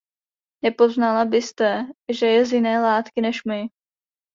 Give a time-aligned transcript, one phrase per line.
[0.63, 3.67] Nepoznala byste, že je z jiné látky než my.